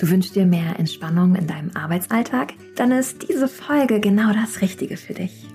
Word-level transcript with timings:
Du 0.00 0.08
wünschst 0.08 0.34
dir 0.34 0.46
mehr 0.46 0.78
Entspannung 0.78 1.34
in 1.34 1.46
deinem 1.46 1.72
Arbeitsalltag? 1.76 2.54
Dann 2.74 2.90
ist 2.90 3.28
diese 3.28 3.48
Folge 3.48 4.00
genau 4.00 4.32
das 4.32 4.62
Richtige 4.62 4.96
für 4.96 5.12
dich. 5.12 5.46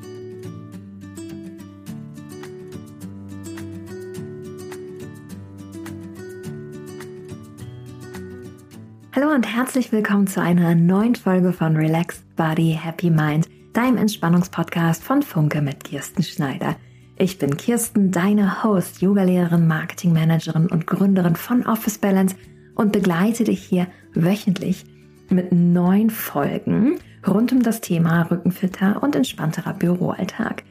Hallo 9.15 9.33
und 9.33 9.51
herzlich 9.51 9.91
willkommen 9.91 10.27
zu 10.27 10.39
einer 10.39 10.75
neuen 10.75 11.15
Folge 11.15 11.51
von 11.51 11.75
Relaxed 11.75 12.35
Body 12.35 12.77
Happy 12.79 13.09
Mind, 13.09 13.47
deinem 13.73 13.97
Entspannungspodcast 13.97 15.03
von 15.03 15.23
Funke 15.23 15.63
mit 15.63 15.83
Kirsten 15.83 16.21
Schneider. 16.21 16.75
Ich 17.17 17.39
bin 17.39 17.57
Kirsten, 17.57 18.11
deine 18.11 18.63
Host, 18.63 19.01
Yogalehrerin, 19.01 19.65
Marketingmanagerin 19.65 20.67
und 20.67 20.85
Gründerin 20.85 21.35
von 21.35 21.65
Office 21.65 21.97
Balance 21.97 22.35
und 22.75 22.91
begleite 22.91 23.45
dich 23.45 23.63
hier 23.63 23.87
wöchentlich 24.15 24.85
mit 25.29 25.51
neun 25.51 26.09
Folgen 26.09 26.99
rund 27.27 27.51
um 27.51 27.63
das 27.63 27.81
Thema 27.81 28.23
rückenfitter 28.23 29.01
und 29.01 29.15
entspannterer 29.15 29.73
Büroalltag. 29.73 30.63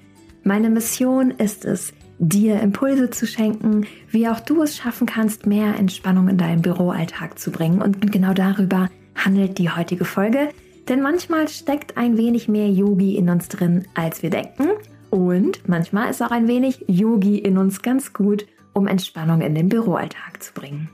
Meine 0.43 0.71
Mission 0.71 1.31
ist 1.31 1.65
es, 1.65 1.93
dir 2.19 2.61
Impulse 2.61 3.11
zu 3.11 3.27
schenken, 3.27 3.87
wie 4.11 4.29
auch 4.29 4.41
du 4.41 4.63
es 4.63 4.77
schaffen 4.77 5.07
kannst, 5.07 5.47
mehr 5.47 5.77
Entspannung 5.79 6.29
in 6.29 6.39
deinen 6.39 6.63
Büroalltag 6.63 7.39
zu 7.39 7.51
bringen. 7.51 7.83
Und 7.83 8.13
genau 8.13 8.35
darüber 8.35 8.89
handelt 9.15 9.59
die 9.59 9.71
heutige 9.71 10.05
Folge. 10.05 10.51
Denn 10.89 11.01
manchmal 11.01 11.49
steckt 11.49 11.97
ein 11.97 12.19
wenig 12.19 12.47
mehr 12.47 12.69
Yogi 12.69 13.17
in 13.17 13.31
uns 13.31 13.49
drin, 13.49 13.87
als 13.95 14.23
wir 14.23 14.31
denken. 14.31 14.69
Und 15.11 15.67
manchmal 15.69 16.11
ist 16.11 16.23
auch 16.23 16.31
ein 16.31 16.47
wenig 16.47 16.85
Yogi 16.89 17.39
in 17.39 17.57
uns 17.57 17.83
ganz 17.83 18.13
gut, 18.13 18.47
um 18.75 18.87
Entspannung 18.87 19.41
in 19.41 19.55
den 19.55 19.69
Büroalltag 19.69 20.43
zu 20.43 20.53
bringen. 20.53 20.91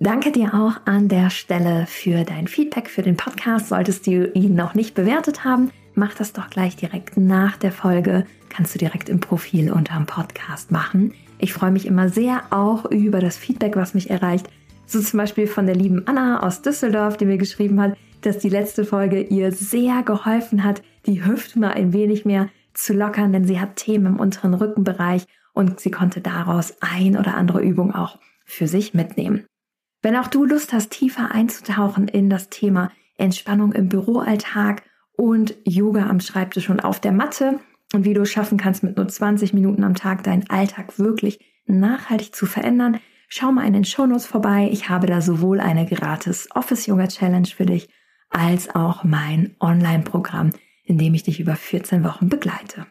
Danke 0.00 0.32
dir 0.32 0.54
auch 0.54 0.80
an 0.86 1.08
der 1.08 1.30
Stelle 1.30 1.86
für 1.86 2.24
dein 2.24 2.48
Feedback 2.48 2.90
für 2.90 3.02
den 3.02 3.16
Podcast. 3.16 3.68
Solltest 3.68 4.06
du 4.06 4.30
ihn 4.34 4.54
noch 4.54 4.74
nicht 4.74 4.94
bewertet 4.94 5.44
haben, 5.44 5.70
mach 5.94 6.14
das 6.14 6.32
doch 6.32 6.50
gleich 6.50 6.76
direkt 6.76 7.16
nach 7.16 7.56
der 7.56 7.72
Folge. 7.72 8.26
Kannst 8.48 8.74
du 8.74 8.78
direkt 8.78 9.08
im 9.08 9.20
Profil 9.20 9.70
unterm 9.72 10.06
Podcast 10.06 10.72
machen. 10.72 11.14
Ich 11.38 11.52
freue 11.52 11.70
mich 11.70 11.86
immer 11.86 12.08
sehr 12.08 12.42
auch 12.50 12.90
über 12.90 13.20
das 13.20 13.36
Feedback, 13.36 13.76
was 13.76 13.94
mich 13.94 14.10
erreicht. 14.10 14.48
So 14.86 15.00
zum 15.00 15.18
Beispiel 15.18 15.46
von 15.46 15.66
der 15.66 15.76
lieben 15.76 16.06
Anna 16.06 16.42
aus 16.42 16.60
Düsseldorf, 16.60 17.16
die 17.16 17.26
mir 17.26 17.38
geschrieben 17.38 17.80
hat, 17.80 17.96
dass 18.20 18.38
die 18.38 18.48
letzte 18.48 18.84
Folge 18.84 19.22
ihr 19.22 19.52
sehr 19.52 20.02
geholfen 20.02 20.64
hat, 20.64 20.82
die 21.06 21.24
Hüfte 21.24 21.58
mal 21.58 21.72
ein 21.72 21.92
wenig 21.92 22.24
mehr 22.24 22.48
zu 22.74 22.94
lockern, 22.94 23.32
denn 23.32 23.46
sie 23.46 23.60
hat 23.60 23.76
Themen 23.76 24.06
im 24.06 24.20
unteren 24.20 24.54
Rückenbereich 24.54 25.24
und 25.52 25.78
sie 25.78 25.90
konnte 25.90 26.20
daraus 26.20 26.74
ein 26.80 27.16
oder 27.16 27.36
andere 27.36 27.62
Übung 27.62 27.94
auch 27.94 28.18
für 28.44 28.66
sich 28.66 28.92
mitnehmen. 28.92 29.46
Wenn 30.04 30.16
auch 30.16 30.26
du 30.26 30.44
Lust 30.44 30.74
hast, 30.74 30.90
tiefer 30.90 31.30
einzutauchen 31.32 32.08
in 32.08 32.28
das 32.28 32.50
Thema 32.50 32.92
Entspannung 33.16 33.72
im 33.72 33.88
Büroalltag 33.88 34.82
und 35.16 35.54
Yoga 35.64 36.10
am 36.10 36.20
Schreibtisch 36.20 36.68
und 36.68 36.84
auf 36.84 37.00
der 37.00 37.12
Matte 37.12 37.58
und 37.94 38.04
wie 38.04 38.12
du 38.12 38.20
es 38.20 38.30
schaffen 38.30 38.58
kannst, 38.58 38.82
mit 38.82 38.98
nur 38.98 39.08
20 39.08 39.54
Minuten 39.54 39.82
am 39.82 39.94
Tag 39.94 40.22
deinen 40.22 40.50
Alltag 40.50 40.98
wirklich 40.98 41.38
nachhaltig 41.64 42.34
zu 42.34 42.44
verändern, 42.44 43.00
schau 43.28 43.50
mal 43.50 43.66
in 43.66 43.72
den 43.72 43.86
Shownotes 43.86 44.26
vorbei. 44.26 44.68
Ich 44.70 44.90
habe 44.90 45.06
da 45.06 45.22
sowohl 45.22 45.58
eine 45.58 45.86
gratis 45.86 46.50
Office 46.54 46.84
Yoga 46.84 47.08
Challenge 47.08 47.48
für 47.48 47.64
dich 47.64 47.88
als 48.28 48.74
auch 48.74 49.04
mein 49.04 49.56
Online-Programm, 49.58 50.50
in 50.84 50.98
dem 50.98 51.14
ich 51.14 51.22
dich 51.22 51.40
über 51.40 51.56
14 51.56 52.04
Wochen 52.04 52.28
begleite. 52.28 52.86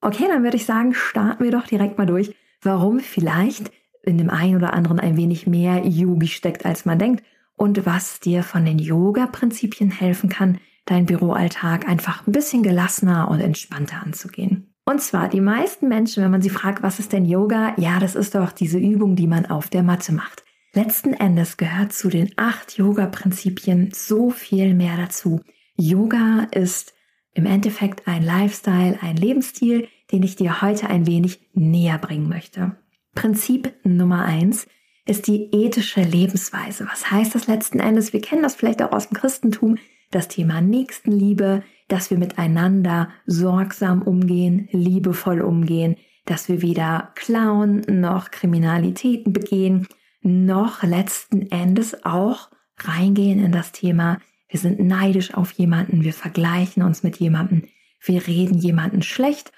Okay, 0.00 0.24
dann 0.28 0.44
würde 0.44 0.56
ich 0.56 0.64
sagen, 0.64 0.94
starten 0.94 1.44
wir 1.44 1.50
doch 1.50 1.66
direkt 1.66 1.98
mal 1.98 2.06
durch, 2.06 2.34
warum 2.62 3.00
vielleicht 3.00 3.70
in 4.02 4.18
dem 4.18 4.30
einen 4.30 4.56
oder 4.56 4.72
anderen 4.72 5.00
ein 5.00 5.16
wenig 5.16 5.46
mehr 5.46 5.86
Yogi 5.86 6.28
steckt, 6.28 6.64
als 6.64 6.84
man 6.84 6.98
denkt 6.98 7.22
und 7.56 7.84
was 7.84 8.20
dir 8.20 8.42
von 8.42 8.64
den 8.64 8.78
Yoga-Prinzipien 8.78 9.90
helfen 9.90 10.28
kann, 10.28 10.58
deinen 10.86 11.06
Büroalltag 11.06 11.88
einfach 11.88 12.26
ein 12.26 12.32
bisschen 12.32 12.62
gelassener 12.62 13.28
und 13.28 13.40
entspannter 13.40 14.02
anzugehen. 14.02 14.74
Und 14.84 15.02
zwar 15.02 15.28
die 15.28 15.42
meisten 15.42 15.88
Menschen, 15.88 16.24
wenn 16.24 16.30
man 16.30 16.40
sie 16.40 16.48
fragt, 16.48 16.82
was 16.82 16.98
ist 16.98 17.12
denn 17.12 17.26
Yoga? 17.26 17.74
Ja, 17.76 17.98
das 17.98 18.14
ist 18.14 18.34
doch 18.34 18.52
diese 18.52 18.78
Übung, 18.78 19.16
die 19.16 19.26
man 19.26 19.44
auf 19.44 19.68
der 19.68 19.82
Matte 19.82 20.12
macht. 20.12 20.44
Letzten 20.72 21.12
Endes 21.12 21.56
gehört 21.56 21.92
zu 21.92 22.08
den 22.08 22.30
acht 22.36 22.78
Yoga-Prinzipien 22.78 23.90
so 23.92 24.30
viel 24.30 24.74
mehr 24.74 24.96
dazu. 24.96 25.40
Yoga 25.76 26.46
ist 26.52 26.94
im 27.34 27.44
Endeffekt 27.44 28.06
ein 28.08 28.22
Lifestyle, 28.22 28.98
ein 29.02 29.16
Lebensstil, 29.16 29.88
den 30.10 30.22
ich 30.22 30.36
dir 30.36 30.62
heute 30.62 30.88
ein 30.88 31.06
wenig 31.06 31.40
näher 31.52 31.98
bringen 31.98 32.28
möchte. 32.28 32.76
Prinzip 33.18 33.74
Nummer 33.82 34.24
eins 34.26 34.68
ist 35.04 35.26
die 35.26 35.50
ethische 35.52 36.02
Lebensweise. 36.02 36.86
Was 36.88 37.10
heißt 37.10 37.34
das 37.34 37.48
letzten 37.48 37.80
Endes? 37.80 38.12
Wir 38.12 38.20
kennen 38.20 38.44
das 38.44 38.54
vielleicht 38.54 38.80
auch 38.80 38.92
aus 38.92 39.08
dem 39.08 39.16
Christentum, 39.16 39.76
das 40.12 40.28
Thema 40.28 40.60
Nächstenliebe, 40.60 41.64
dass 41.88 42.12
wir 42.12 42.18
miteinander 42.18 43.08
sorgsam 43.26 44.02
umgehen, 44.02 44.68
liebevoll 44.70 45.40
umgehen, 45.40 45.96
dass 46.26 46.48
wir 46.48 46.62
weder 46.62 47.10
klauen 47.16 47.80
noch 47.88 48.30
Kriminalitäten 48.30 49.32
begehen, 49.32 49.88
noch 50.22 50.84
letzten 50.84 51.50
Endes 51.50 52.04
auch 52.04 52.50
reingehen 52.76 53.44
in 53.44 53.50
das 53.50 53.72
Thema, 53.72 54.20
wir 54.48 54.60
sind 54.60 54.78
neidisch 54.78 55.34
auf 55.34 55.50
jemanden, 55.50 56.04
wir 56.04 56.12
vergleichen 56.12 56.84
uns 56.84 57.02
mit 57.02 57.16
jemandem, 57.16 57.64
wir 58.00 58.28
reden 58.28 58.58
jemanden 58.58 59.02
schlecht 59.02 59.50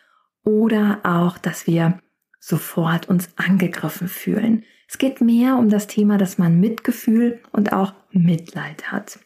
oder 0.44 1.00
auch, 1.02 1.36
dass 1.36 1.66
wir 1.66 2.00
sofort 2.40 3.08
uns 3.08 3.28
angegriffen 3.36 4.08
fühlen. 4.08 4.64
Es 4.88 4.98
geht 4.98 5.20
mehr 5.20 5.56
um 5.56 5.68
das 5.68 5.86
Thema, 5.86 6.18
dass 6.18 6.38
man 6.38 6.58
Mitgefühl 6.58 7.40
und 7.52 7.72
auch 7.72 7.92
Mitleid 8.10 8.90
hat. 8.90 9.20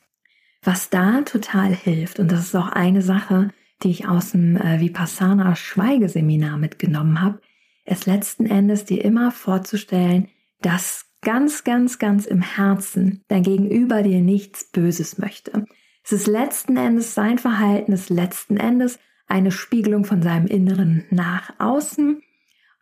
Was 0.62 0.90
da 0.90 1.22
total 1.22 1.74
hilft, 1.74 2.18
und 2.18 2.30
das 2.30 2.40
ist 2.40 2.54
auch 2.54 2.68
eine 2.68 3.00
Sache, 3.00 3.50
die 3.82 3.90
ich 3.90 4.08
aus 4.08 4.32
dem 4.32 4.56
äh, 4.56 4.80
Vipassana 4.80 5.56
Schweigeseminar 5.56 6.58
mitgenommen 6.58 7.20
habe, 7.20 7.40
ist 7.84 8.06
letzten 8.06 8.46
Endes 8.46 8.84
dir 8.84 9.04
immer 9.04 9.30
vorzustellen, 9.30 10.28
dass 10.60 11.06
ganz, 11.22 11.64
ganz, 11.64 11.98
ganz 11.98 12.26
im 12.26 12.42
Herzen 12.42 13.22
dein 13.28 13.42
Gegenüber 13.42 14.02
dir 14.02 14.20
nichts 14.20 14.70
Böses 14.70 15.18
möchte. 15.18 15.66
Es 16.02 16.12
ist 16.12 16.26
letzten 16.26 16.76
Endes 16.76 17.14
sein 17.14 17.38
Verhalten, 17.38 17.92
ist 17.92 18.10
letzten 18.10 18.56
Endes 18.56 18.98
eine 19.26 19.50
Spiegelung 19.50 20.04
von 20.04 20.22
seinem 20.22 20.46
Inneren 20.46 21.04
nach 21.10 21.52
außen 21.58 22.22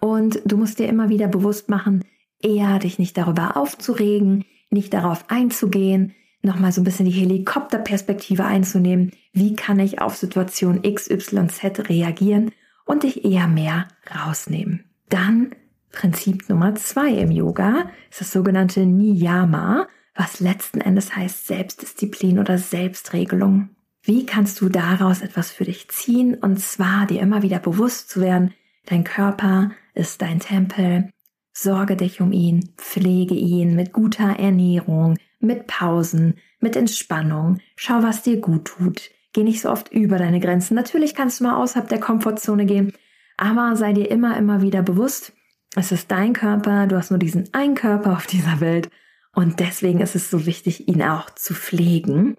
und 0.03 0.43
du 0.45 0.57
musst 0.57 0.81
dir 0.81 0.89
immer 0.89 1.09
wieder 1.09 1.29
bewusst 1.29 1.69
machen, 1.69 2.05
eher 2.43 2.81
dich 2.81 2.99
nicht 2.99 3.17
darüber 3.17 3.57
aufzuregen, 3.57 4.45
nicht 4.69 4.93
darauf 4.93 5.25
einzugehen, 5.31 6.13
nochmal 6.43 6.73
so 6.73 6.81
ein 6.81 6.85
bisschen 6.85 7.07
die 7.07 7.13
Helikopterperspektive 7.13 8.45
einzunehmen. 8.45 9.13
Wie 9.33 9.55
kann 9.55 9.79
ich 9.79 10.01
auf 10.01 10.17
Situation 10.17 10.83
XYZ 10.83 11.89
reagieren 11.89 12.51
und 12.85 13.05
dich 13.05 13.25
eher 13.25 13.47
mehr 13.47 13.87
rausnehmen? 14.13 14.85
Dann 15.09 15.55
Prinzip 15.93 16.49
Nummer 16.49 16.75
zwei 16.75 17.11
im 17.11 17.31
Yoga 17.31 17.91
ist 18.11 18.23
das 18.23 18.33
sogenannte 18.33 18.87
Niyama, 18.87 19.87
was 20.17 20.41
letzten 20.41 20.81
Endes 20.81 21.15
heißt 21.15 21.47
Selbstdisziplin 21.47 22.39
oder 22.39 22.59
Selbstregelung. 22.59 23.71
Wie 24.03 24.27
kannst 24.27 24.61
du 24.61 24.69
daraus 24.69 25.21
etwas 25.21 25.53
für 25.53 25.65
dich 25.65 25.89
ziehen 25.91 26.35
und 26.35 26.59
zwar 26.59 27.07
dir 27.07 27.21
immer 27.21 27.43
wieder 27.43 27.61
bewusst 27.61 28.11
zu 28.11 28.21
werden, 28.21 28.53
dein 28.87 29.05
Körper 29.05 29.71
ist 29.95 30.23
dein 30.23 30.41
Tempel. 30.41 31.11
Sorge 31.53 31.97
dich 31.97 32.21
um 32.21 32.33
ihn, 32.33 32.71
pflege 32.77 33.35
ihn 33.35 33.77
mit 33.77 33.93
guter 33.93 34.39
Ernährung, 34.39 35.19
mit 35.39 35.67
Pausen, 35.67 36.35
mit 36.61 36.77
Entspannung. 36.77 37.59
Schau, 37.77 38.03
was 38.03 38.23
dir 38.23 38.41
gut 38.41 38.67
tut. 38.67 39.11
Geh 39.33 39.43
nicht 39.43 39.61
so 39.61 39.71
oft 39.71 39.93
über 39.93 40.19
deine 40.19 40.41
Grenzen. 40.41 40.75
Natürlich 40.75 41.15
kannst 41.15 41.41
du 41.41 41.45
mal 41.45 41.57
außerhalb 41.57 41.89
der 41.89 42.01
Komfortzone 42.01 42.67
gehen, 42.67 42.93
aber 43.37 43.77
sei 43.77 43.93
dir 43.93 44.11
immer, 44.11 44.37
immer 44.37 44.63
wieder 44.63 44.83
bewusst, 44.83 45.33
es 45.75 45.91
ist 45.91 46.11
dein 46.11 46.35
Körper, 46.35 46.87
du 46.87 46.97
hast 46.97 47.11
nur 47.11 47.19
diesen 47.19 47.53
einen 47.55 47.75
Körper 47.75 48.13
auf 48.13 48.27
dieser 48.27 48.61
Welt 48.61 48.91
und 49.35 49.61
deswegen 49.61 50.01
ist 50.01 50.15
es 50.15 50.31
so 50.31 50.45
wichtig, 50.45 50.89
ihn 50.89 51.03
auch 51.03 51.31
zu 51.31 51.55
pflegen. 51.55 52.37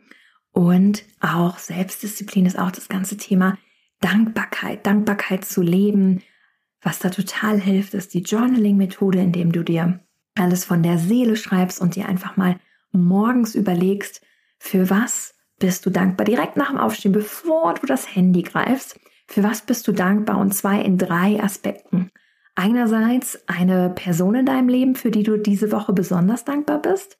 Und 0.51 1.03
auch 1.19 1.57
Selbstdisziplin 1.57 2.45
ist 2.45 2.59
auch 2.59 2.69
das 2.69 2.89
ganze 2.89 3.17
Thema 3.17 3.57
Dankbarkeit, 4.01 4.85
Dankbarkeit 4.85 5.45
zu 5.45 5.63
leben, 5.63 6.21
was 6.83 6.99
da 6.99 7.09
total 7.09 7.59
hilft, 7.59 7.93
ist 7.93 8.13
die 8.13 8.21
Journaling-Methode, 8.21 9.19
indem 9.19 9.51
du 9.51 9.63
dir 9.63 9.99
alles 10.35 10.65
von 10.65 10.83
der 10.83 10.97
Seele 10.97 11.35
schreibst 11.35 11.79
und 11.81 11.95
dir 11.95 12.07
einfach 12.07 12.37
mal 12.37 12.57
morgens 12.91 13.55
überlegst, 13.55 14.21
für 14.59 14.89
was 14.89 15.35
bist 15.59 15.85
du 15.85 15.89
dankbar, 15.89 16.25
direkt 16.25 16.57
nach 16.57 16.69
dem 16.69 16.77
Aufstehen, 16.77 17.11
bevor 17.11 17.73
du 17.75 17.85
das 17.85 18.15
Handy 18.15 18.41
greifst, 18.41 18.99
für 19.27 19.43
was 19.43 19.61
bist 19.61 19.87
du 19.87 19.91
dankbar? 19.91 20.37
Und 20.37 20.53
zwar 20.53 20.83
in 20.83 20.97
drei 20.97 21.41
Aspekten. 21.41 22.11
Einerseits 22.55 23.47
eine 23.47 23.89
Person 23.89 24.35
in 24.35 24.45
deinem 24.45 24.69
Leben, 24.69 24.95
für 24.95 25.11
die 25.11 25.23
du 25.23 25.37
diese 25.37 25.71
Woche 25.71 25.93
besonders 25.93 26.45
dankbar 26.45 26.81
bist, 26.81 27.17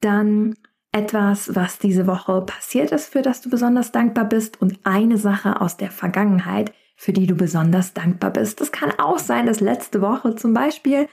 dann 0.00 0.54
etwas, 0.92 1.54
was 1.54 1.78
diese 1.78 2.06
Woche 2.06 2.42
passiert 2.42 2.92
ist, 2.92 3.12
für 3.12 3.22
das 3.22 3.40
du 3.40 3.50
besonders 3.50 3.92
dankbar 3.92 4.24
bist. 4.24 4.60
Und 4.60 4.80
eine 4.84 5.16
Sache 5.16 5.60
aus 5.60 5.76
der 5.76 5.90
Vergangenheit, 5.90 6.72
für 6.96 7.12
die 7.12 7.26
du 7.26 7.34
besonders 7.34 7.92
dankbar 7.92 8.32
bist. 8.32 8.60
Das 8.60 8.72
kann 8.72 8.90
auch 8.98 9.18
sein, 9.18 9.46
dass 9.46 9.60
letzte 9.60 10.00
Woche 10.00 10.34
zum 10.34 10.54
Beispiel 10.54 11.08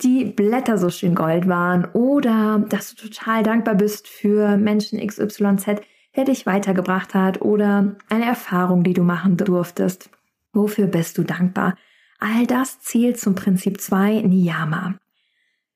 die 0.00 0.24
Blätter 0.24 0.78
so 0.78 0.90
schön 0.90 1.14
gold 1.14 1.48
waren 1.48 1.84
oder 1.92 2.64
dass 2.68 2.94
du 2.94 3.08
total 3.08 3.42
dankbar 3.42 3.74
bist 3.74 4.08
für 4.08 4.56
Menschen 4.56 5.04
XYZ, 5.06 5.82
der 6.16 6.24
dich 6.24 6.46
weitergebracht 6.46 7.14
hat 7.14 7.42
oder 7.42 7.96
eine 8.08 8.24
Erfahrung, 8.24 8.84
die 8.84 8.94
du 8.94 9.02
machen 9.02 9.36
durftest. 9.36 10.10
Wofür 10.52 10.86
bist 10.86 11.18
du 11.18 11.24
dankbar? 11.24 11.76
All 12.18 12.46
das 12.46 12.80
zählt 12.80 13.18
zum 13.20 13.34
Prinzip 13.34 13.80
2 13.80 14.22
Niyama. 14.22 14.94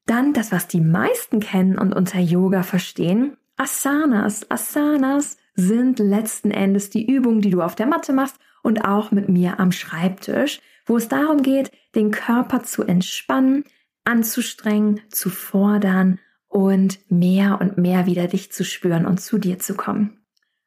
Dann 0.06 0.32
das, 0.32 0.50
was 0.50 0.66
die 0.66 0.80
meisten 0.80 1.40
kennen 1.40 1.78
und 1.78 1.94
unter 1.94 2.18
Yoga 2.18 2.62
verstehen, 2.62 3.36
Asanas. 3.56 4.50
Asanas 4.50 5.36
sind 5.54 5.98
letzten 5.98 6.50
Endes 6.50 6.90
die 6.90 7.06
Übungen, 7.06 7.40
die 7.40 7.50
du 7.50 7.60
auf 7.60 7.74
der 7.74 7.86
Matte 7.86 8.12
machst 8.12 8.36
und 8.62 8.84
auch 8.84 9.10
mit 9.10 9.28
mir 9.28 9.60
am 9.60 9.72
Schreibtisch, 9.72 10.60
wo 10.86 10.96
es 10.96 11.08
darum 11.08 11.42
geht, 11.42 11.70
den 11.94 12.10
Körper 12.10 12.62
zu 12.62 12.82
entspannen, 12.82 13.64
anzustrengen, 14.04 15.00
zu 15.10 15.30
fordern 15.30 16.18
und 16.48 16.98
mehr 17.10 17.60
und 17.60 17.78
mehr 17.78 18.06
wieder 18.06 18.26
dich 18.26 18.52
zu 18.52 18.64
spüren 18.64 19.06
und 19.06 19.20
zu 19.20 19.38
dir 19.38 19.58
zu 19.58 19.74
kommen. 19.74 20.18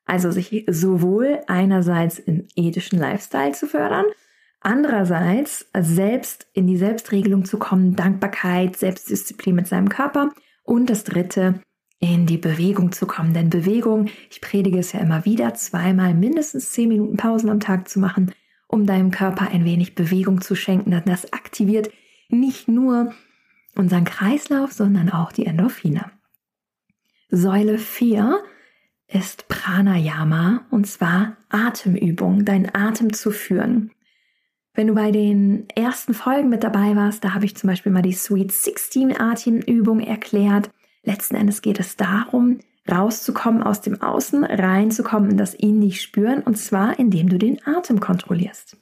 Also 0.05 0.31
sich 0.31 0.65
sowohl 0.69 1.41
einerseits 1.47 2.19
in 2.19 2.47
ethischen 2.55 2.99
Lifestyle 2.99 3.53
zu 3.53 3.67
fördern, 3.67 4.05
andererseits 4.61 5.69
selbst 5.77 6.47
in 6.53 6.67
die 6.67 6.77
Selbstregelung 6.77 7.45
zu 7.45 7.57
kommen, 7.57 7.95
Dankbarkeit, 7.95 8.75
Selbstdisziplin 8.75 9.55
mit 9.55 9.67
seinem 9.67 9.89
Körper 9.89 10.31
und 10.63 10.89
das 10.89 11.03
dritte, 11.03 11.61
in 12.13 12.25
die 12.25 12.37
Bewegung 12.37 12.91
zu 12.91 13.05
kommen. 13.05 13.33
Denn 13.33 13.49
Bewegung, 13.49 14.07
ich 14.29 14.41
predige 14.41 14.79
es 14.79 14.91
ja 14.93 14.99
immer 14.99 15.25
wieder, 15.25 15.53
zweimal 15.53 16.13
mindestens 16.13 16.71
zehn 16.71 16.89
Minuten 16.89 17.17
Pausen 17.17 17.49
am 17.49 17.59
Tag 17.59 17.87
zu 17.89 17.99
machen, 17.99 18.33
um 18.67 18.85
deinem 18.85 19.11
Körper 19.11 19.49
ein 19.49 19.65
wenig 19.65 19.95
Bewegung 19.95 20.41
zu 20.41 20.55
schenken. 20.55 20.91
Denn 20.91 21.03
das 21.05 21.33
aktiviert 21.33 21.89
nicht 22.29 22.67
nur 22.67 23.13
unseren 23.75 24.05
Kreislauf, 24.05 24.71
sondern 24.71 25.09
auch 25.09 25.31
die 25.31 25.45
Endorphine. 25.45 26.11
Säule 27.29 27.77
4 27.77 28.39
ist 29.07 29.47
Pranayama 29.47 30.65
und 30.71 30.87
zwar 30.87 31.37
Atemübung, 31.49 32.45
deinen 32.45 32.73
Atem 32.73 33.13
zu 33.13 33.31
führen. 33.31 33.91
Wenn 34.73 34.87
du 34.87 34.93
bei 34.93 35.11
den 35.11 35.69
ersten 35.69 36.13
Folgen 36.13 36.49
mit 36.49 36.63
dabei 36.63 36.95
warst, 36.95 37.23
da 37.23 37.33
habe 37.33 37.45
ich 37.45 37.55
zum 37.55 37.69
Beispiel 37.69 37.91
mal 37.91 38.01
die 38.01 38.13
Sweet 38.13 38.51
16 38.51 39.17
Atemübung 39.17 40.01
erklärt. 40.01 40.69
Letzten 41.05 41.35
Endes 41.35 41.61
geht 41.61 41.79
es 41.79 41.95
darum, 41.95 42.59
rauszukommen 42.91 43.63
aus 43.63 43.81
dem 43.81 44.01
Außen, 44.01 44.43
reinzukommen 44.43 45.31
in 45.31 45.37
das 45.37 45.53
in 45.53 45.79
dich 45.81 46.01
spüren 46.01 46.41
und 46.41 46.57
zwar 46.57 46.99
indem 46.99 47.29
du 47.29 47.37
den 47.37 47.65
Atem 47.65 47.99
kontrollierst. 47.99 48.77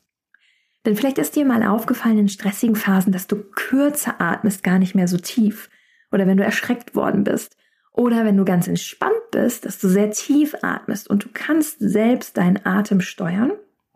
Denn 0.85 0.95
vielleicht 0.95 1.17
ist 1.17 1.35
dir 1.35 1.45
mal 1.45 1.63
aufgefallen 1.63 2.17
in 2.17 2.29
stressigen 2.29 2.75
Phasen, 2.75 3.13
dass 3.13 3.27
du 3.27 3.37
kürzer 3.37 4.19
atmest, 4.19 4.63
gar 4.63 4.79
nicht 4.79 4.95
mehr 4.95 5.07
so 5.07 5.17
tief. 5.17 5.69
Oder 6.11 6.27
wenn 6.27 6.37
du 6.37 6.43
erschreckt 6.43 6.95
worden 6.95 7.23
bist. 7.23 7.57
Oder 7.93 8.25
wenn 8.25 8.37
du 8.37 8.43
ganz 8.43 8.67
entspannt 8.67 9.13
bist, 9.31 9.65
dass 9.65 9.79
du 9.79 9.87
sehr 9.87 10.11
tief 10.11 10.55
atmest 10.61 11.09
und 11.09 11.23
du 11.23 11.29
kannst 11.33 11.77
selbst 11.79 12.37
deinen 12.37 12.65
Atem 12.65 13.01
steuern 13.01 13.51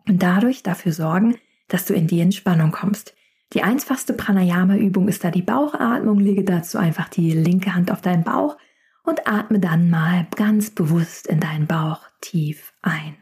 und 0.06 0.22
dadurch 0.22 0.62
dafür 0.62 0.92
sorgen, 0.92 1.36
dass 1.66 1.84
du 1.84 1.94
in 1.94 2.06
die 2.06 2.20
Entspannung 2.20 2.70
kommst. 2.70 3.14
Die 3.54 3.62
einfachste 3.62 4.12
Pranayama-Übung 4.12 5.08
ist 5.08 5.24
da 5.24 5.30
die 5.30 5.42
Bauchatmung. 5.42 6.18
Lege 6.18 6.44
dazu 6.44 6.78
einfach 6.78 7.08
die 7.08 7.32
linke 7.32 7.74
Hand 7.74 7.90
auf 7.90 8.02
deinen 8.02 8.24
Bauch 8.24 8.58
und 9.04 9.26
atme 9.26 9.58
dann 9.58 9.88
mal 9.88 10.26
ganz 10.36 10.70
bewusst 10.70 11.26
in 11.26 11.40
deinen 11.40 11.66
Bauch 11.66 12.00
tief 12.20 12.74
ein. 12.82 13.16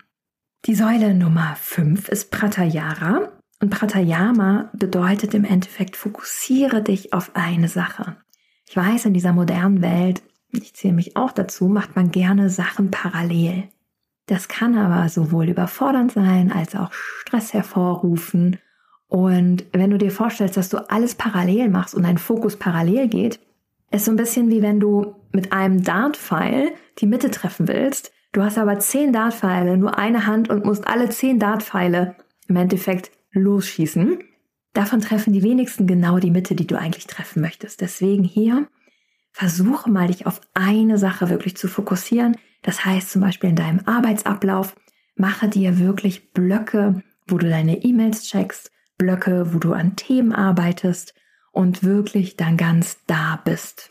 Die 0.65 0.75
Säule 0.75 1.15
Nummer 1.15 1.55
5 1.57 2.09
ist 2.09 2.31
Pratyahara. 2.33 3.29
Und 3.61 3.71
Pratayama 3.71 4.69
bedeutet 4.75 5.33
im 5.33 5.45
Endeffekt, 5.45 5.97
fokussiere 5.97 6.83
dich 6.83 7.15
auf 7.15 7.31
eine 7.35 7.69
Sache. 7.69 8.17
Ich 8.69 8.77
weiß, 8.77 9.07
in 9.07 9.15
dieser 9.15 9.33
modernen 9.33 9.81
Welt, 9.81 10.23
ich 10.51 10.75
zähle 10.75 10.95
mich 10.95 11.17
auch 11.17 11.33
dazu, 11.33 11.69
macht 11.69 11.97
man 11.97 12.11
gerne 12.11 12.51
Sachen 12.51 12.91
parallel. 12.91 13.69
Das 14.27 14.49
kann 14.49 14.77
aber 14.77 15.09
sowohl 15.09 15.49
überfordernd 15.49 16.13
sein 16.13 16.53
als 16.53 16.75
auch 16.75 16.93
Stress 16.93 17.55
hervorrufen. 17.55 18.59
Und 19.09 19.65
wenn 19.73 19.91
du 19.91 19.99
dir 19.99 20.11
vorstellst, 20.11 20.57
dass 20.57 20.69
du 20.69 20.79
alles 20.91 21.15
parallel 21.15 21.69
machst 21.69 21.95
und 21.95 22.03
dein 22.03 22.19
Fokus 22.19 22.57
parallel 22.57 23.09
geht, 23.09 23.41
ist 23.91 24.07
so 24.07 24.11
ein 24.11 24.17
bisschen 24.17 24.51
wie 24.51 24.63
wenn 24.63 24.81
du 24.81 25.15
mit 25.33 25.53
einem 25.53 25.83
Dartpfeil 25.83 26.73
die 26.99 27.07
Mitte 27.07 27.31
treffen 27.31 27.69
willst. 27.69 28.13
Du 28.33 28.43
hast 28.43 28.59
aber 28.59 28.79
zehn 28.79 29.13
Dartpfeile, 29.13 29.77
nur 29.77 29.99
eine 29.99 30.27
Hand 30.27 30.51
und 30.51 30.65
musst 30.65 30.87
alle 30.87 31.09
zehn 31.09 31.39
Dartpfeile 31.39 32.17
im 32.49 32.57
Endeffekt 32.57 33.11
losschießen. 33.33 34.19
Davon 34.73 35.01
treffen 35.01 35.33
die 35.33 35.43
wenigsten 35.43 35.87
genau 35.87 36.19
die 36.19 36.31
Mitte, 36.31 36.55
die 36.55 36.67
du 36.67 36.77
eigentlich 36.77 37.07
treffen 37.07 37.41
möchtest. 37.41 37.81
Deswegen 37.81 38.25
hier 38.25 38.67
versuche 39.33 39.91
mal 39.91 40.09
dich 40.09 40.27
auf 40.27 40.41
eine 40.55 40.99
Sache 40.99 41.31
wirklich 41.31 41.57
zu 41.57 41.69
fokussieren. 41.69 42.37
Das 42.63 42.85
heißt 42.85 43.11
zum 43.11 43.23
Beispiel 43.23 43.51
in 43.51 43.57
deinem 43.57 43.81
Arbeitsablauf, 43.87 44.75
mache 45.15 45.49
dir 45.49 45.79
wirklich 45.79 46.33
Blöcke, 46.33 47.03
wo 47.27 47.39
du 47.39 47.49
deine 47.49 47.83
E-Mails 47.85 48.25
checkst, 48.25 48.71
Blöcke, 48.99 49.53
wo 49.53 49.59
du 49.59 49.73
an 49.73 49.97
Themen 49.97 50.33
arbeitest 50.33 51.15
und 51.53 51.83
wirklich 51.83 52.37
dann 52.37 52.57
ganz 52.57 52.99
da 53.07 53.41
bist. 53.45 53.91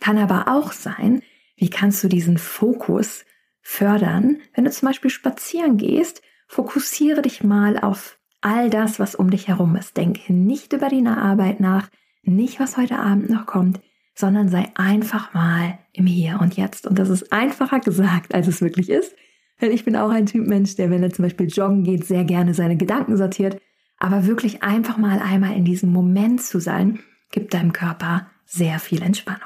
Kann 0.00 0.18
aber 0.18 0.48
auch 0.48 0.72
sein, 0.72 1.22
wie 1.56 1.70
kannst 1.70 2.04
du 2.04 2.08
diesen 2.08 2.38
Fokus 2.38 3.24
fördern, 3.62 4.38
wenn 4.54 4.64
du 4.64 4.70
zum 4.70 4.88
Beispiel 4.88 5.10
spazieren 5.10 5.76
gehst, 5.76 6.22
fokussiere 6.46 7.22
dich 7.22 7.42
mal 7.42 7.78
auf 7.78 8.18
all 8.40 8.70
das, 8.70 9.00
was 9.00 9.14
um 9.14 9.30
dich 9.30 9.48
herum 9.48 9.74
ist. 9.76 9.96
Denke 9.96 10.32
nicht 10.32 10.72
über 10.72 10.88
die 10.88 11.04
Arbeit 11.06 11.60
nach, 11.60 11.88
nicht 12.22 12.60
was 12.60 12.76
heute 12.76 12.98
Abend 12.98 13.30
noch 13.30 13.46
kommt, 13.46 13.80
sondern 14.14 14.48
sei 14.48 14.70
einfach 14.74 15.34
mal 15.34 15.78
im 15.92 16.06
Hier 16.06 16.38
und 16.40 16.56
Jetzt. 16.56 16.86
Und 16.86 16.98
das 16.98 17.08
ist 17.08 17.32
einfacher 17.32 17.80
gesagt, 17.80 18.34
als 18.34 18.46
es 18.46 18.62
wirklich 18.62 18.88
ist. 18.88 19.14
Denn 19.60 19.72
ich 19.72 19.84
bin 19.84 19.96
auch 19.96 20.10
ein 20.10 20.26
Typ 20.26 20.46
Mensch, 20.46 20.76
der, 20.76 20.90
wenn 20.90 21.02
er 21.02 21.12
zum 21.12 21.24
Beispiel 21.24 21.48
joggen 21.48 21.82
geht, 21.82 22.06
sehr 22.06 22.24
gerne 22.24 22.54
seine 22.54 22.76
Gedanken 22.76 23.16
sortiert. 23.16 23.60
Aber 23.98 24.26
wirklich 24.26 24.62
einfach 24.62 24.96
mal 24.96 25.20
einmal 25.20 25.56
in 25.56 25.64
diesem 25.64 25.90
Moment 25.90 26.42
zu 26.42 26.60
sein, 26.60 27.00
gibt 27.30 27.54
deinem 27.54 27.72
Körper 27.72 28.30
sehr 28.44 28.78
viel 28.78 29.02
Entspannung. 29.02 29.42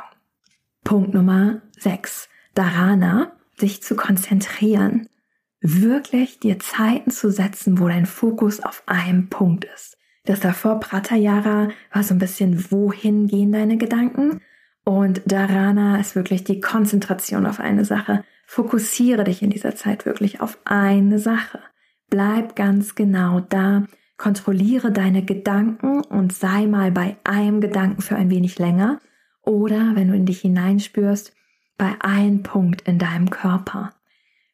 Punkt 0.85 1.14
Nummer 1.14 1.62
6. 1.79 2.29
Dharana, 2.55 3.32
sich 3.56 3.82
zu 3.82 3.94
konzentrieren 3.94 5.08
wirklich 5.61 6.41
dir 6.41 6.58
Zeiten 6.58 7.11
zu 7.11 7.31
setzen, 7.31 7.79
wo 7.79 7.88
dein 7.88 8.06
Fokus 8.06 8.61
auf 8.61 8.82
einem 8.87 9.29
Punkt 9.29 9.64
ist. 9.64 9.97
Das 10.25 10.41
davor 10.41 10.81
Pratyahara 10.81 11.69
war 11.93 12.02
so 12.02 12.14
ein 12.14 12.19
bisschen, 12.19 12.70
wohin 12.70 13.26
gehen 13.26 13.52
deine 13.52 13.76
Gedanken? 13.76 14.41
Und 14.85 15.23
Dharana 15.26 16.00
ist 16.00 16.17
wirklich 16.17 16.44
die 16.44 16.61
Konzentration 16.61 17.47
auf 17.47 17.61
eine 17.61 17.85
Sache. 17.85 18.25
Fokussiere 18.47 19.25
dich 19.25 19.42
in 19.42 19.50
dieser 19.50 19.75
Zeit 19.76 20.07
wirklich 20.07 20.40
auf 20.40 20.59
eine 20.64 21.19
Sache. 21.19 21.61
Bleib 22.09 22.57
ganz 22.57 22.95
genau 22.95 23.40
da. 23.40 23.87
Kontrolliere 24.21 24.93
deine 24.93 25.25
Gedanken 25.25 26.03
und 26.03 26.35
sei 26.35 26.67
mal 26.67 26.93
bei 26.93 27.17
einem 27.25 27.62
Gedanken 27.62 28.03
für 28.03 28.17
ein 28.17 28.29
wenig 28.29 28.59
länger. 28.59 29.00
Oder 29.41 29.97
wenn 29.97 30.09
du 30.09 30.15
in 30.15 30.27
dich 30.27 30.43
hineinspürst, 30.43 31.35
bei 31.79 31.95
einem 32.00 32.43
Punkt 32.43 32.83
in 32.83 32.99
deinem 32.99 33.31
Körper. 33.31 33.95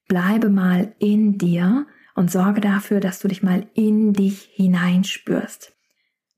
Bleibe 0.06 0.50
mal 0.50 0.94
in 1.00 1.36
dir 1.36 1.84
und 2.14 2.30
sorge 2.30 2.60
dafür, 2.60 3.00
dass 3.00 3.18
du 3.18 3.26
dich 3.26 3.42
mal 3.42 3.66
in 3.74 4.12
dich 4.12 4.42
hineinspürst. 4.52 5.74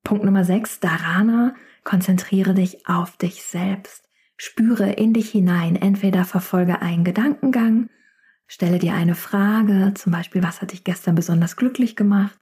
Punkt 0.04 0.24
Nummer 0.24 0.46
6, 0.46 0.80
Dharana, 0.80 1.54
konzentriere 1.84 2.54
dich 2.54 2.88
auf 2.88 3.18
dich 3.18 3.42
selbst. 3.42 4.08
Spüre 4.38 4.92
in 4.92 5.12
dich 5.12 5.32
hinein, 5.32 5.76
entweder 5.76 6.24
verfolge 6.24 6.80
einen 6.80 7.04
Gedankengang, 7.04 7.90
stelle 8.46 8.78
dir 8.78 8.94
eine 8.94 9.14
Frage, 9.14 9.92
zum 9.96 10.12
Beispiel, 10.12 10.42
was 10.42 10.62
hat 10.62 10.72
dich 10.72 10.82
gestern 10.82 11.14
besonders 11.14 11.56
glücklich 11.56 11.94
gemacht, 11.94 12.38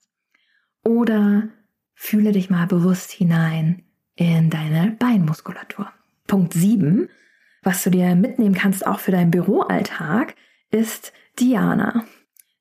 oder 0.87 1.49
fühle 1.95 2.33
dich 2.33 2.49
mal 2.49 2.67
bewusst 2.67 3.11
hinein 3.11 3.83
in 4.15 4.51
deine 4.51 4.93
Beinmuskulatur. 4.99 5.91
Punkt 6.27 6.55
7, 6.55 7.09
was 7.63 7.83
du 7.83 7.91
dir 7.91 8.15
mitnehmen 8.15 8.55
kannst, 8.55 8.87
auch 8.87 9.01
für 9.01 9.11
deinen 9.11 9.33
Büroalltag, 9.33 10.37
ist 10.71 11.13
Diana. 11.41 12.05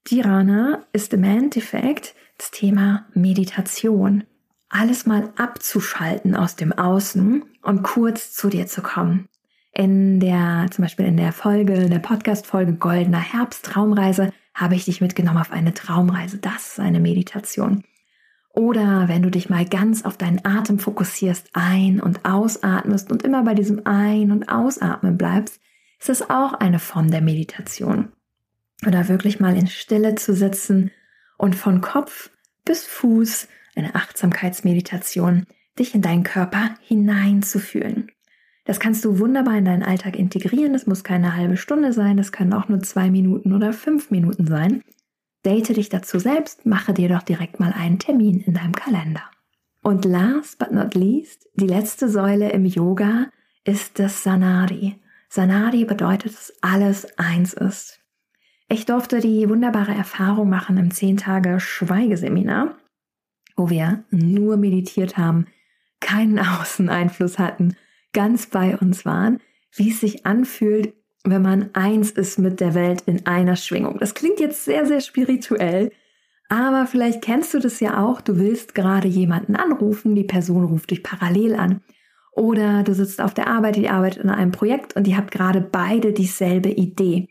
Dhyana 0.10 0.86
ist 0.92 1.14
im 1.14 1.24
Endeffekt 1.24 2.16
das 2.38 2.52
Thema 2.52 3.06
Meditation. 3.14 4.24
Alles 4.70 5.06
mal 5.06 5.32
abzuschalten 5.38 6.36
aus 6.36 6.56
dem 6.56 6.74
Außen 6.74 7.46
und 7.62 7.84
kurz 7.84 8.34
zu 8.34 8.50
dir 8.50 8.66
zu 8.66 8.82
kommen. 8.82 9.28
In 9.72 10.20
der, 10.20 10.68
zum 10.72 10.84
Beispiel 10.84 11.06
in 11.06 11.18
der 11.18 11.32
Folge, 11.32 11.74
in 11.74 11.92
der 11.92 12.00
Podcast-Folge 12.00 12.74
Goldener 12.74 13.20
Herbst 13.20 13.66
Traumreise 13.66 14.32
habe 14.54 14.76
ich 14.76 14.86
dich 14.86 15.02
mitgenommen 15.02 15.38
auf 15.38 15.52
eine 15.52 15.74
Traumreise. 15.74 16.38
Das 16.38 16.72
ist 16.72 16.80
eine 16.80 17.00
Meditation. 17.00 17.84
Oder 18.56 19.10
wenn 19.10 19.22
du 19.22 19.30
dich 19.30 19.50
mal 19.50 19.66
ganz 19.66 20.06
auf 20.06 20.18
deinen 20.18 20.46
Atem 20.46 20.80
fokussierst, 20.80 21.50
ein- 21.52 22.00
und 22.00 22.24
ausatmest 22.24 23.12
und 23.12 23.22
immer 23.24 23.44
bei 23.44 23.54
diesem 23.54 23.86
Ein- 23.86 24.32
und 24.32 24.48
Ausatmen 24.48 25.18
bleibst, 25.18 25.60
ist 26.00 26.10
es 26.10 26.30
auch 26.30 26.54
eine 26.54 26.80
Form 26.80 27.12
der 27.12 27.22
Meditation. 27.22 28.14
Oder 28.88 29.10
wirklich 29.10 29.42
mal 29.42 29.58
in 29.58 29.68
Stille 29.68 30.16
zu 30.16 30.34
sitzen 30.34 30.92
und 31.38 31.56
von 31.56 31.82
Kopf 31.82 32.30
bis 32.64 32.86
Fuß 32.86 33.50
eine 33.76 33.94
Achtsamkeitsmeditation 33.94 35.48
dich 35.78 35.94
in 35.94 36.02
deinen 36.02 36.24
Körper 36.24 36.76
hineinzufühlen. 36.82 38.10
Das 38.64 38.80
kannst 38.80 39.04
du 39.04 39.20
wunderbar 39.20 39.58
in 39.58 39.66
deinen 39.66 39.84
Alltag 39.84 40.16
integrieren. 40.16 40.72
Das 40.72 40.88
muss 40.88 41.04
keine 41.04 41.36
halbe 41.36 41.58
Stunde 41.58 41.92
sein, 41.92 42.16
das 42.16 42.32
können 42.32 42.54
auch 42.54 42.70
nur 42.70 42.80
zwei 42.80 43.12
Minuten 43.12 43.52
oder 43.52 43.74
fünf 43.74 44.12
Minuten 44.12 44.48
sein. 44.48 44.82
Date 45.46 45.78
dich 45.78 45.90
dazu 45.90 46.18
selbst, 46.18 46.66
mache 46.66 46.94
dir 46.94 47.08
doch 47.10 47.22
direkt 47.22 47.60
mal 47.60 47.72
einen 47.72 48.00
Termin 48.00 48.42
in 48.42 48.56
deinem 48.56 48.74
Kalender. 48.74 49.22
Und 49.84 50.04
last 50.04 50.58
but 50.58 50.72
not 50.72 50.96
least, 50.96 51.48
die 51.54 51.68
letzte 51.68 52.10
Säule 52.10 52.50
im 52.50 52.66
Yoga 52.66 53.28
ist 53.64 54.00
das 54.00 54.24
Sanari. 54.24 55.00
Sanari 55.30 55.86
bedeutet, 55.86 56.34
dass 56.34 56.54
alles 56.62 57.18
eins 57.20 57.54
ist. 57.54 58.00
Ich 58.68 58.88
durfte 58.88 59.20
die 59.20 59.48
wunderbare 59.48 59.94
Erfahrung 59.94 60.50
machen 60.50 60.78
im 60.78 60.90
10 60.90 61.18
Tage 61.18 61.60
Schweigeseminar, 61.60 62.76
wo 63.56 63.70
wir 63.70 64.04
nur 64.10 64.58
meditiert 64.58 65.18
haben, 65.18 65.46
keinen 66.00 66.40
Außeneinfluss 66.60 67.38
hatten, 67.38 67.76
ganz 68.14 68.48
bei 68.48 68.76
uns 68.78 69.06
waren, 69.06 69.40
wie 69.76 69.92
es 69.92 70.00
sich 70.00 70.26
anfühlt, 70.26 70.96
wenn 71.26 71.42
man 71.42 71.70
eins 71.74 72.12
ist 72.12 72.40
mit 72.40 72.60
der 72.60 72.74
Welt 72.74 73.04
in 73.06 73.26
einer 73.26 73.56
Schwingung. 73.56 73.98
Das 74.00 74.14
klingt 74.14 74.40
jetzt 74.40 74.66
sehr, 74.66 74.86
sehr 74.86 75.02
spirituell, 75.02 75.92
aber 76.50 76.86
vielleicht 76.86 77.22
kennst 77.22 77.54
du 77.54 77.60
das 77.60 77.80
ja 77.80 78.04
auch. 78.04 78.22
Du 78.22 78.38
willst 78.38 78.76
gerade 78.76 79.08
jemanden 79.08 79.56
anrufen, 79.56 80.16
die 80.16 80.24
Person 80.24 80.66
ruft 80.66 80.92
dich 80.92 81.04
parallel 81.04 81.56
an. 81.56 81.82
Oder 82.32 82.84
du 82.84 82.94
sitzt 82.94 83.22
auf 83.22 83.34
der 83.34 83.48
Arbeit, 83.48 83.78
die 83.78 83.90
arbeitet 83.90 84.24
an 84.24 84.30
einem 84.30 84.52
Projekt 84.52 84.96
und 84.96 85.08
ihr 85.08 85.18
habt 85.18 85.32
gerade 85.32 85.62
beide 85.62 86.12
dieselbe 86.12 86.70
Idee. 86.70 87.30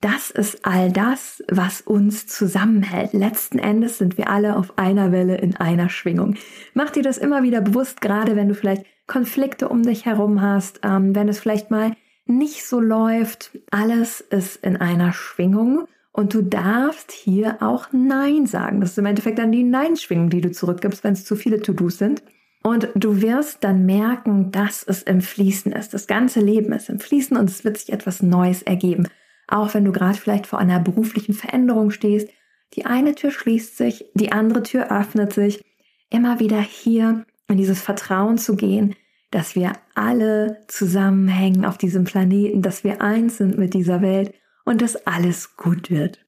Das 0.00 0.30
ist 0.30 0.66
all 0.66 0.92
das, 0.92 1.42
was 1.48 1.80
uns 1.80 2.26
zusammenhält. 2.26 3.14
Letzten 3.14 3.58
Endes 3.58 3.96
sind 3.96 4.18
wir 4.18 4.28
alle 4.28 4.56
auf 4.56 4.76
einer 4.76 5.12
Welle 5.12 5.38
in 5.38 5.56
einer 5.56 5.88
Schwingung. 5.88 6.34
Mach 6.74 6.90
dir 6.90 7.02
das 7.02 7.16
immer 7.16 7.42
wieder 7.42 7.62
bewusst, 7.62 8.02
gerade 8.02 8.36
wenn 8.36 8.48
du 8.48 8.54
vielleicht 8.54 8.84
Konflikte 9.06 9.68
um 9.68 9.82
dich 9.82 10.04
herum 10.04 10.42
hast, 10.42 10.80
ähm, 10.82 11.14
wenn 11.14 11.28
es 11.28 11.38
vielleicht 11.38 11.70
mal 11.70 11.92
nicht 12.26 12.66
so 12.66 12.80
läuft. 12.80 13.58
Alles 13.70 14.20
ist 14.20 14.64
in 14.64 14.76
einer 14.76 15.12
Schwingung 15.12 15.86
und 16.12 16.32
du 16.32 16.42
darfst 16.42 17.12
hier 17.12 17.58
auch 17.60 17.88
Nein 17.92 18.46
sagen. 18.46 18.80
Das 18.80 18.92
ist 18.92 18.98
im 18.98 19.06
Endeffekt 19.06 19.38
dann 19.38 19.52
die 19.52 19.64
Nein-Schwingung, 19.64 20.30
die 20.30 20.40
du 20.40 20.52
zurückgibst, 20.52 21.04
wenn 21.04 21.14
es 21.14 21.24
zu 21.24 21.36
viele 21.36 21.60
To-Dos 21.60 21.98
sind. 21.98 22.22
Und 22.62 22.88
du 22.94 23.20
wirst 23.20 23.62
dann 23.62 23.84
merken, 23.84 24.50
dass 24.50 24.82
es 24.84 25.02
im 25.02 25.20
Fließen 25.20 25.72
ist. 25.72 25.92
Das 25.92 26.06
ganze 26.06 26.40
Leben 26.40 26.72
ist 26.72 26.88
im 26.88 26.98
Fließen 26.98 27.36
und 27.36 27.50
es 27.50 27.62
wird 27.62 27.76
sich 27.76 27.92
etwas 27.92 28.22
Neues 28.22 28.62
ergeben. 28.62 29.06
Auch 29.48 29.74
wenn 29.74 29.84
du 29.84 29.92
gerade 29.92 30.16
vielleicht 30.16 30.46
vor 30.46 30.58
einer 30.58 30.80
beruflichen 30.80 31.34
Veränderung 31.34 31.90
stehst, 31.90 32.28
die 32.72 32.86
eine 32.86 33.14
Tür 33.14 33.30
schließt 33.30 33.76
sich, 33.76 34.06
die 34.14 34.32
andere 34.32 34.62
Tür 34.62 34.90
öffnet 34.90 35.32
sich, 35.32 35.62
immer 36.10 36.40
wieder 36.40 36.60
hier 36.60 37.26
in 37.48 37.58
dieses 37.58 37.82
Vertrauen 37.82 38.38
zu 38.38 38.56
gehen, 38.56 38.94
dass 39.34 39.56
wir 39.56 39.72
alle 39.96 40.60
zusammenhängen 40.68 41.64
auf 41.64 41.76
diesem 41.76 42.04
Planeten, 42.04 42.62
dass 42.62 42.84
wir 42.84 43.02
eins 43.02 43.38
sind 43.38 43.58
mit 43.58 43.74
dieser 43.74 44.00
Welt 44.00 44.32
und 44.64 44.80
dass 44.80 45.06
alles 45.08 45.56
gut 45.56 45.90
wird. 45.90 46.24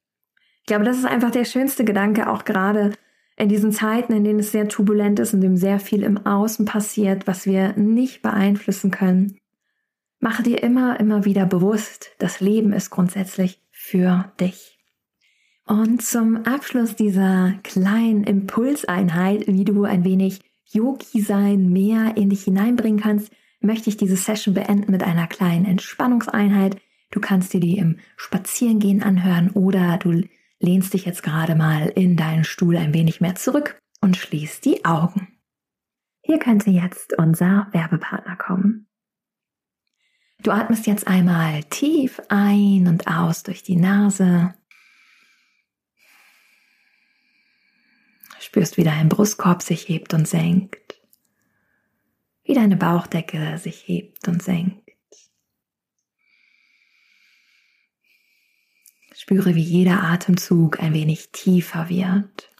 Ich 0.62 0.66
glaube, 0.66 0.84
das 0.84 0.98
ist 0.98 1.04
einfach 1.04 1.30
der 1.30 1.44
schönste 1.44 1.84
Gedanke, 1.84 2.28
auch 2.28 2.44
gerade 2.44 2.90
in 3.36 3.48
diesen 3.48 3.70
Zeiten, 3.70 4.12
in 4.12 4.24
denen 4.24 4.40
es 4.40 4.50
sehr 4.50 4.66
turbulent 4.66 5.20
ist 5.20 5.34
und 5.34 5.40
dem 5.40 5.56
sehr 5.56 5.78
viel 5.78 6.02
im 6.02 6.26
Außen 6.26 6.64
passiert, 6.64 7.28
was 7.28 7.46
wir 7.46 7.74
nicht 7.76 8.22
beeinflussen 8.22 8.90
können. 8.90 9.38
Mache 10.18 10.42
dir 10.42 10.60
immer, 10.64 10.98
immer 10.98 11.24
wieder 11.24 11.46
bewusst, 11.46 12.10
das 12.18 12.40
Leben 12.40 12.72
ist 12.72 12.90
grundsätzlich 12.90 13.62
für 13.70 14.32
dich. 14.40 14.80
Und 15.64 16.02
zum 16.02 16.44
Abschluss 16.44 16.96
dieser 16.96 17.54
kleinen 17.62 18.24
Impulseinheit, 18.24 19.46
wie 19.46 19.64
du 19.64 19.84
ein 19.84 20.02
wenig 20.02 20.40
Yogi-Sein 20.66 21.68
mehr 21.70 22.16
in 22.16 22.30
dich 22.30 22.44
hineinbringen 22.44 23.00
kannst, 23.00 23.30
möchte 23.60 23.90
ich 23.90 23.96
diese 23.96 24.16
Session 24.16 24.54
beenden 24.54 24.92
mit 24.92 25.02
einer 25.02 25.26
kleinen 25.26 25.64
Entspannungseinheit. 25.64 26.76
Du 27.10 27.20
kannst 27.20 27.52
dir 27.52 27.60
die 27.60 27.78
im 27.78 27.98
Spazierengehen 28.16 29.02
anhören 29.02 29.50
oder 29.50 29.98
du 29.98 30.22
lehnst 30.58 30.94
dich 30.94 31.04
jetzt 31.04 31.22
gerade 31.22 31.54
mal 31.54 31.88
in 31.88 32.16
deinen 32.16 32.44
Stuhl 32.44 32.76
ein 32.76 32.94
wenig 32.94 33.20
mehr 33.20 33.34
zurück 33.34 33.78
und 34.00 34.16
schließt 34.16 34.64
die 34.64 34.84
Augen. 34.84 35.28
Hier 36.22 36.38
könnte 36.38 36.70
jetzt 36.70 37.16
unser 37.18 37.68
Werbepartner 37.72 38.36
kommen. 38.36 38.88
Du 40.42 40.50
atmest 40.50 40.86
jetzt 40.86 41.06
einmal 41.06 41.62
tief 41.64 42.20
ein 42.28 42.88
und 42.88 43.06
aus 43.06 43.42
durch 43.42 43.62
die 43.62 43.76
Nase. 43.76 44.54
Spürst, 48.40 48.76
wie 48.76 48.84
dein 48.84 49.08
Brustkorb 49.08 49.62
sich 49.62 49.88
hebt 49.88 50.14
und 50.14 50.26
senkt. 50.26 51.00
Wie 52.44 52.54
deine 52.54 52.76
Bauchdecke 52.76 53.58
sich 53.58 53.86
hebt 53.88 54.28
und 54.28 54.42
senkt. 54.42 54.86
Spüre, 59.14 59.54
wie 59.54 59.62
jeder 59.62 60.02
Atemzug 60.02 60.80
ein 60.80 60.92
wenig 60.92 61.30
tiefer 61.32 61.88
wird. 61.88 62.50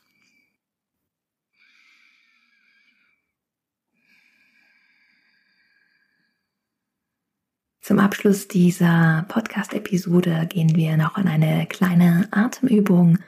Zum 7.87 8.00
Abschluss 8.00 8.49
dieser 8.49 9.26
Podcast-Episode 9.28 10.49
gehen 10.49 10.75
wir 10.75 10.97
noch 10.97 11.18
in 11.18 11.28
eine 11.28 11.66
kleine 11.68 12.26
Atemübung. 12.33 13.18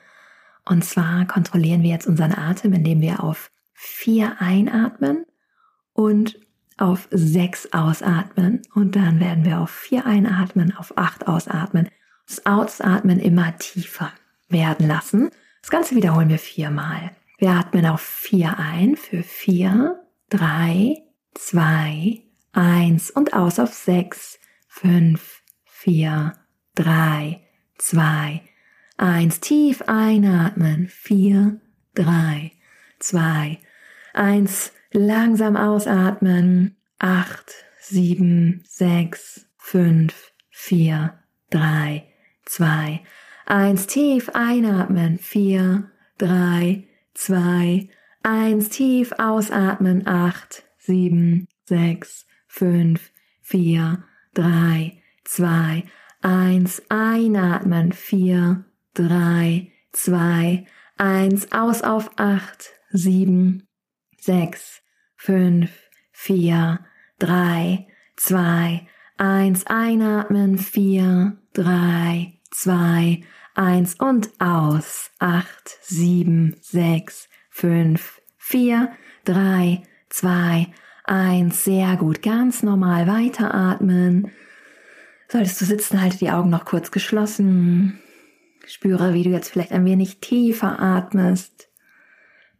Und 0.68 0.84
zwar 0.84 1.24
kontrollieren 1.26 1.82
wir 1.82 1.90
jetzt 1.90 2.06
unseren 2.06 2.34
Atem, 2.34 2.74
indem 2.74 3.00
wir 3.00 3.24
auf 3.24 3.50
vier 3.72 4.36
einatmen 4.38 5.24
und 5.94 6.38
auf 6.76 7.08
sechs 7.10 7.72
ausatmen. 7.72 8.62
Und 8.74 8.94
dann 8.94 9.18
werden 9.18 9.46
wir 9.46 9.60
auf 9.60 9.70
vier 9.70 10.04
einatmen, 10.04 10.76
auf 10.76 10.96
acht 10.98 11.26
ausatmen. 11.26 11.88
Das 12.26 12.44
Ausatmen 12.44 13.18
immer 13.18 13.56
tiefer 13.56 14.12
werden 14.48 14.86
lassen. 14.86 15.30
Das 15.62 15.70
Ganze 15.70 15.96
wiederholen 15.96 16.28
wir 16.28 16.38
viermal. 16.38 17.12
Wir 17.38 17.52
atmen 17.52 17.86
auf 17.86 18.02
vier 18.02 18.58
ein 18.58 18.96
für 18.96 19.22
vier, 19.22 20.04
drei, 20.28 21.02
zwei, 21.34 22.20
eins 22.52 23.10
und 23.10 23.32
aus 23.32 23.58
auf 23.58 23.72
sechs 23.72 24.38
fünf, 24.66 25.42
vier, 25.64 26.34
drei, 26.74 27.40
zwei, 27.78 28.42
eins. 28.98 29.40
Tief 29.40 29.82
einatmen. 29.86 30.88
Vier, 30.88 31.60
drei, 31.94 32.52
zwei, 32.98 33.58
eins. 34.12 34.72
Langsam 34.92 35.56
ausatmen. 35.56 36.76
Acht, 36.98 37.52
sieben, 37.80 38.62
sechs, 38.66 39.46
fünf, 39.56 40.32
vier, 40.50 41.18
drei, 41.50 42.08
zwei, 42.44 43.02
eins. 43.46 43.86
Tief 43.86 44.30
einatmen. 44.34 45.18
Vier, 45.18 45.90
drei, 46.18 46.88
zwei, 47.14 47.88
eins. 48.22 48.68
Tief 48.68 49.12
ausatmen. 49.18 50.06
Acht, 50.06 50.64
sieben, 50.78 51.48
sechs, 51.64 52.26
fünf, 52.46 53.12
vier, 53.42 54.04
drei, 54.34 55.02
zwei, 55.24 55.84
eins, 56.22 56.82
einatmen, 56.88 57.92
vier, 57.92 58.64
drei, 58.98 59.72
zwei, 59.92 60.66
eins, 60.96 61.52
aus 61.52 61.82
auf 61.82 62.10
acht, 62.16 62.70
sieben, 62.90 63.66
sechs, 64.18 64.82
fünf, 65.16 65.70
vier, 66.12 66.80
drei, 67.18 67.86
zwei, 68.16 68.86
eins, 69.16 69.66
einatmen, 69.66 70.58
vier, 70.58 71.38
drei, 71.52 72.34
zwei, 72.50 73.22
eins 73.54 73.94
und 73.94 74.30
aus, 74.40 75.10
acht, 75.18 75.78
sieben, 75.82 76.56
sechs, 76.60 77.28
fünf, 77.50 78.20
vier, 78.36 78.92
drei, 79.24 79.82
zwei, 80.08 80.68
Eins, 81.08 81.64
sehr 81.64 81.96
gut. 81.96 82.20
Ganz 82.20 82.62
normal 82.62 83.06
weiteratmen. 83.06 84.30
Solltest 85.28 85.58
du 85.58 85.64
sitzen, 85.64 86.02
halte 86.02 86.18
die 86.18 86.30
Augen 86.30 86.50
noch 86.50 86.66
kurz 86.66 86.90
geschlossen. 86.90 87.98
Spüre, 88.68 89.14
wie 89.14 89.22
du 89.22 89.30
jetzt 89.30 89.50
vielleicht 89.50 89.72
ein 89.72 89.84
wenig 89.84 90.20
tiefer 90.20 90.78
atmest, 90.80 91.70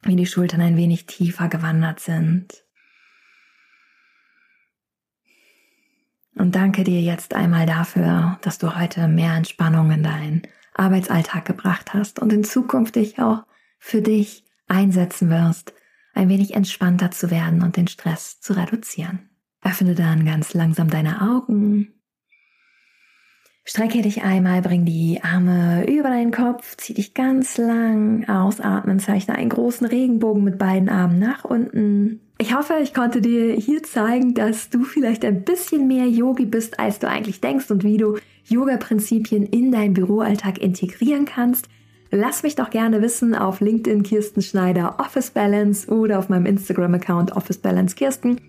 wie 0.03 0.17
die 0.17 0.27
Schultern 0.27 0.61
ein 0.61 0.77
wenig 0.77 1.07
tiefer 1.07 1.49
gewandert 1.49 2.01
sind. 2.01 2.65
Und 6.35 6.55
danke 6.55 6.85
dir 6.85 7.01
jetzt 7.01 7.35
einmal 7.35 7.67
dafür, 7.67 8.39
dass 8.43 8.59
du 8.59 8.79
heute 8.79 9.09
mehr 9.09 9.35
Entspannung 9.35 9.91
in 9.91 10.03
deinen 10.03 10.43
Arbeitsalltag 10.73 11.45
gebracht 11.45 11.93
hast 11.93 12.21
und 12.21 12.33
in 12.33 12.45
Zukunft 12.45 12.95
dich 12.95 13.19
auch 13.19 13.45
für 13.79 14.01
dich 14.01 14.45
einsetzen 14.69 15.29
wirst, 15.31 15.75
ein 16.15 16.29
wenig 16.29 16.55
entspannter 16.55 17.11
zu 17.11 17.31
werden 17.31 17.63
und 17.63 17.77
den 17.77 17.89
Stress 17.89 18.41
zu 18.41 18.55
reduzieren. 18.55 19.29
Öffne 19.63 19.95
dann 19.95 20.25
ganz 20.25 20.55
langsam 20.55 20.89
deine 20.89 21.21
Augen. 21.21 21.98
Strecke 23.71 24.01
dich 24.01 24.23
einmal, 24.23 24.63
bring 24.63 24.87
die 24.87 25.21
Arme 25.23 25.85
über 25.87 26.09
deinen 26.09 26.31
Kopf, 26.31 26.75
zieh 26.79 26.95
dich 26.95 27.13
ganz 27.13 27.59
lang, 27.59 28.27
ausatmen, 28.27 28.99
zeichne 28.99 29.35
einen 29.35 29.51
großen 29.51 29.87
Regenbogen 29.87 30.43
mit 30.43 30.57
beiden 30.57 30.89
Armen 30.89 31.19
nach 31.19 31.45
unten 31.45 32.21
Ich 32.39 32.57
hoffe, 32.57 32.77
ich 32.83 32.95
konnte 32.95 33.21
dir 33.21 33.53
hier 33.53 33.83
zeigen, 33.83 34.33
dass 34.33 34.71
du 34.71 34.85
vielleicht 34.85 35.23
ein 35.23 35.45
bisschen 35.45 35.87
mehr 35.87 36.07
Yogi 36.07 36.47
bist, 36.47 36.81
als 36.81 36.99
du 36.99 37.11
eigentlich 37.11 37.43
denkst 37.43 37.71
und 37.71 37.85
wie 37.85 37.99
du 37.99 38.17
Yoga-Prinzipien 38.47 39.45
in 39.45 39.71
deinen 39.71 39.93
Büroalltag 39.93 40.57
integrieren 40.57 41.27
kannst. 41.27 41.69
Lass 42.11 42.45
mich 42.45 42.55
doch 42.55 42.71
gerne 42.71 43.03
wissen 43.03 43.35
auf 43.35 43.61
LinkedIn 43.61 44.03
Kirsten 44.03 44.41
Schneider 44.41 44.97
Office 44.99 45.31
Balance 45.31 45.93
oder 45.93 46.19
auf 46.19 46.31
meinem 46.31 46.47
Instagram-Account 46.47 47.37
Office 47.37 47.59
Balance 47.59 47.95
Kirsten, 47.97 48.41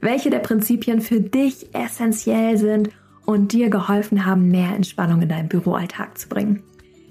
welche 0.00 0.30
der 0.30 0.38
Prinzipien 0.38 1.00
für 1.00 1.20
dich 1.20 1.74
essentiell 1.74 2.56
sind 2.56 2.90
und 3.30 3.52
dir 3.52 3.70
geholfen 3.70 4.26
haben, 4.26 4.50
mehr 4.50 4.74
Entspannung 4.74 5.22
in 5.22 5.28
deinen 5.28 5.48
Büroalltag 5.48 6.18
zu 6.18 6.28
bringen. 6.28 6.62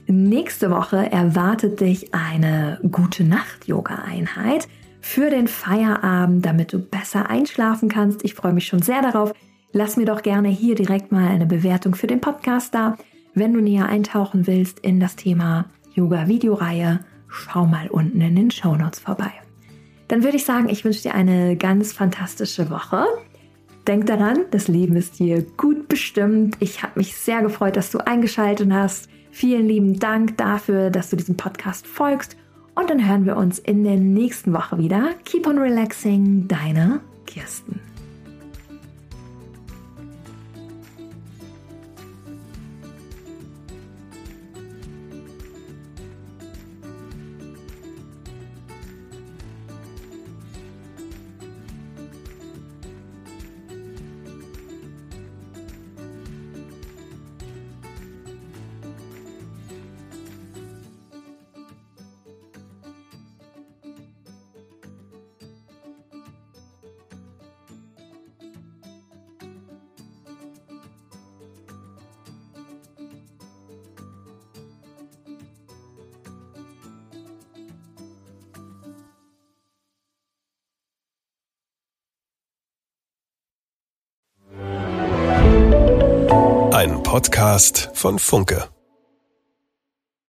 Nächste 0.08 0.72
Woche 0.72 1.12
erwartet 1.12 1.82
dich 1.82 2.14
eine 2.14 2.80
gute 2.92 3.24
Nacht-Yoga-Einheit 3.24 4.68
für 5.02 5.30
den 5.30 5.48
Feierabend, 5.48 6.46
damit 6.46 6.74
du 6.74 6.80
besser 6.80 7.30
einschlafen 7.30 7.90
kannst. 7.90 8.26
Ich 8.26 8.34
freue 8.34 8.54
mich 8.54 8.68
schon 8.68 8.82
sehr 8.82 9.02
darauf. 9.02 9.34
Lass 9.72 9.98
mir 9.98 10.06
doch 10.06 10.24
gerne 10.24 10.50
hier 10.50 10.76
direkt 10.76 11.12
mal 11.12 11.28
eine 11.28 11.46
Bewertung 11.46 11.94
für 11.94 12.08
den 12.08 12.22
Podcast 12.22 12.74
da. 12.74 12.98
Wenn 13.36 13.54
du 13.54 13.62
näher 13.62 13.86
eintauchen 13.86 14.48
willst 14.48 14.80
in 14.80 15.00
das 15.00 15.16
Thema 15.16 15.66
Yoga-Videoreihe, 15.94 17.02
schau 17.28 17.68
mal 17.68 17.88
unten 17.88 18.20
in 18.22 18.36
den 18.36 18.52
Show 18.52 18.76
Notes 18.76 19.00
vorbei. 19.00 19.32
Dann 20.08 20.24
würde 20.24 20.38
ich 20.38 20.46
sagen, 20.46 20.70
ich 20.70 20.84
wünsche 20.84 21.04
dir 21.04 21.14
eine 21.14 21.56
ganz 21.56 21.94
fantastische 21.94 22.72
Woche. 22.72 23.06
Denk 23.88 24.06
daran, 24.06 24.46
das 24.52 24.68
Leben 24.68 24.96
ist 24.96 25.20
dir 25.20 25.42
gut 25.58 25.88
bestimmt. 25.88 26.58
Ich 26.60 26.84
habe 26.84 27.00
mich 27.00 27.16
sehr 27.16 27.42
gefreut, 27.42 27.76
dass 27.76 27.92
du 27.92 28.00
eingeschaltet 28.00 28.72
hast. 28.72 29.10
Vielen 29.32 29.68
lieben 29.68 30.00
Dank 30.00 30.38
dafür, 30.38 30.90
dass 30.90 31.10
du 31.10 31.16
diesem 31.16 31.38
Podcast 31.38 31.88
folgst 31.88 32.36
und 32.76 32.90
dann 32.90 33.08
hören 33.08 33.26
wir 33.26 33.38
uns 33.38 33.60
in 33.60 33.84
der 33.84 33.98
nächsten 33.98 34.54
Woche 34.54 34.78
wieder. 34.78 35.10
Keep 35.26 35.48
on 35.48 35.58
relaxing, 35.58 36.48
deine 36.48 37.02
Kirsten. 37.26 37.80
Podcast 87.10 87.90
von 87.96 88.20
Funke. 88.20 88.70